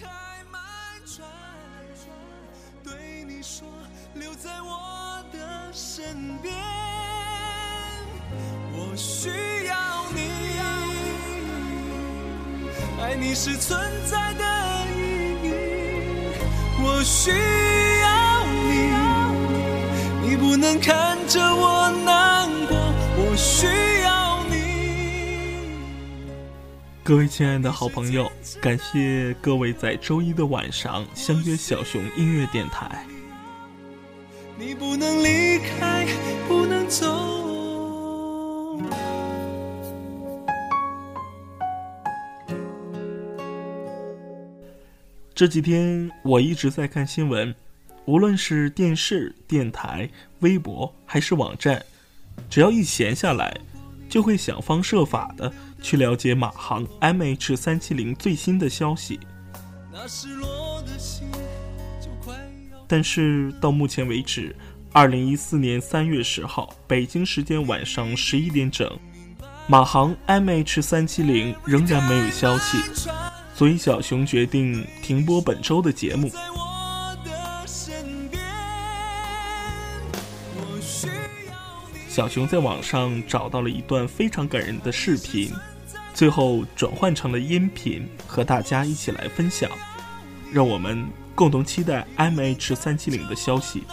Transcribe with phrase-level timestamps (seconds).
[0.00, 0.60] 太漫
[1.04, 1.26] 长
[2.84, 3.66] 对你说
[4.14, 6.54] 留在我的身边
[8.72, 9.28] 我需
[9.66, 9.74] 要
[10.14, 10.48] 你。
[13.00, 14.44] 爱你是存在的
[14.96, 15.00] 意
[15.42, 15.52] 义
[16.82, 17.30] 我需
[18.00, 20.28] 要你。
[20.28, 21.77] 你不能看着我
[27.08, 33.02] 各位亲爱的好朋友，感谢各位在周一的晚上相约小熊音乐电台。
[34.58, 36.06] 你不能离开，
[36.46, 38.78] 不能走。
[45.34, 47.54] 这几天我一直在看新闻，
[48.04, 50.06] 无论是电视、电台、
[50.40, 51.82] 微博还是网站，
[52.50, 53.58] 只要一闲下来，
[54.10, 55.50] 就会想方设法的
[55.80, 59.18] 去了解马航 MH 三七零最新的消息。
[62.86, 64.54] 但是到目前为止，
[64.92, 68.90] 二零一四年三月十号北京时间晚上十一点整，
[69.66, 72.78] 马航 MH 三七零仍然没有消息。
[73.54, 76.30] 所以小熊决定停播本周的节目。
[82.18, 85.52] 小熊在网上找到了一段非常感人的视频，
[86.12, 89.70] 最后转换成了音频，和大家一起来分享。
[90.52, 93.84] 让我们共同期待 MH 三七零的消息，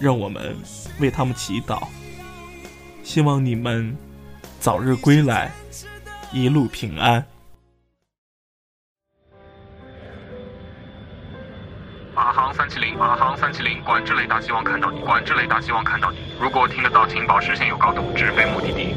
[0.00, 0.56] 让我们
[0.98, 1.86] 为他们祈祷，
[3.02, 3.94] 希望你们
[4.58, 5.52] 早日归来，
[6.32, 7.22] 一路平安。
[12.78, 16.18] 七零，马航三七零，管制雷达希望看到你，管制雷达希望看到你。
[16.40, 18.94] 如果听得到，请保持现有高度，直飞目的地。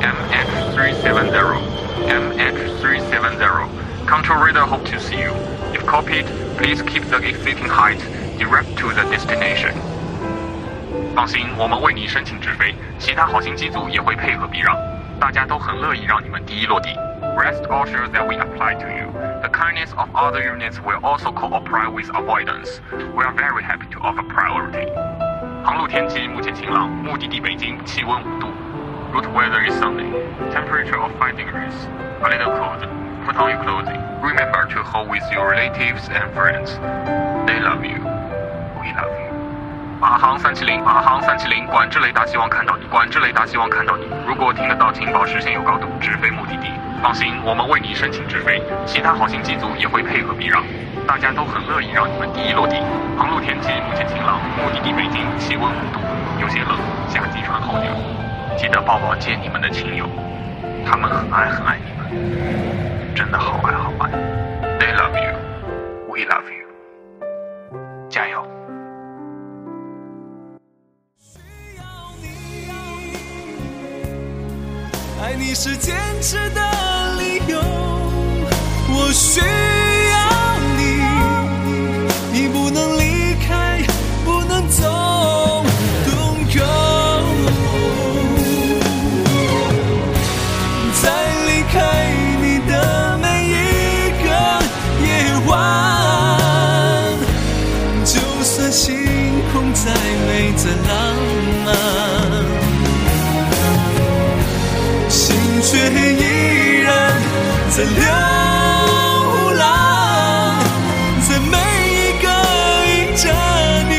[0.00, 1.58] MH three seven zero,
[2.06, 3.66] MH three seven zero,
[4.06, 5.32] control radar hope to see you.
[5.74, 7.98] If copied, please keep the existing height
[8.38, 9.72] direct to the destination.
[11.16, 14.76] 放心，我们为你申请直飞，其他好心机组也会配合避让，
[15.18, 16.90] 大家都很乐意让你们第一落地。
[17.36, 19.31] Rest assured that we apply to you.
[19.61, 22.81] The kindness of other units will also cooperate with avoidance.
[23.15, 24.87] We are very happy to offer priority.
[25.63, 28.47] 航路天气目前晴朗，目的地北京，气温五度。
[29.13, 30.11] Route weather is sunny.
[30.51, 31.73] Temperature of five degrees.
[32.23, 32.85] A little cold.
[33.25, 34.01] Put on your clothing.
[34.21, 36.77] Remember to hold with your relatives and friends.
[37.45, 38.01] They love you.
[38.81, 39.31] We love you.
[39.99, 44.07] 马航三七零，马航三七零，管制雷达希望看到你，管制雷达希望看到你。
[44.27, 46.69] 如果听得到，请保持现有高度，直飞目的地。
[47.02, 50.62] 放心，我们为你申请直飞，其他好心机组也会配合避让，
[51.04, 52.76] 大家都很乐意让你们第一落地。
[53.18, 55.98] 航路天气目前晴朗，目的地北京，气温五度，
[56.40, 57.90] 有些冷，夏季穿厚点。
[58.56, 60.06] 记得抱抱接你们的亲友，
[60.86, 64.08] 他们很爱很爱你们，真的好爱好爱。
[64.78, 65.34] They love you,
[66.08, 66.70] we love you.
[68.08, 68.46] 加油！
[75.20, 76.60] 爱你是坚持的
[77.48, 77.58] 有，
[78.88, 80.14] 我需要
[80.76, 80.80] 你，
[82.32, 83.82] 你不能离开，
[84.24, 84.82] 不能走
[86.06, 86.60] ，Don't go。
[91.02, 91.04] 在
[91.46, 91.74] 离开
[92.40, 92.72] 你的
[93.20, 93.50] 每一
[94.22, 94.26] 个
[95.04, 95.08] 夜
[95.46, 95.50] 晚，
[98.04, 98.14] 就
[98.44, 98.86] 算星
[99.52, 99.80] 空再
[100.26, 100.90] 美再浪
[101.64, 101.68] 漫。
[105.08, 105.20] 心
[105.62, 106.31] 却依然
[107.74, 107.90] 在流
[109.54, 109.62] 浪，
[111.26, 111.56] 在每
[111.88, 112.26] 一个
[112.84, 113.32] 迎着
[113.88, 113.92] 你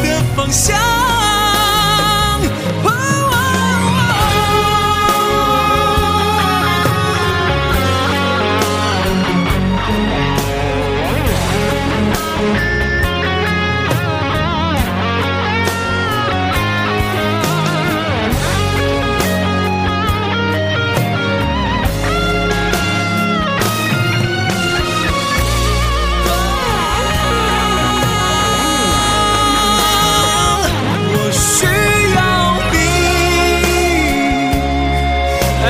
[0.00, 1.05] 的方向。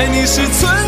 [0.09, 0.86] 你是存